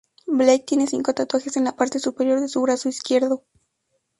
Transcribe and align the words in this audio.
Blake 0.25 0.63
tiene 0.65 0.87
cinco 0.87 1.13
tatuajes 1.13 1.57
en 1.57 1.63
la 1.65 1.75
parte 1.75 1.99
superior 1.99 2.39
de 2.41 2.47
su 2.47 2.59
brazo 2.63 2.89
izquierdo. 2.89 3.43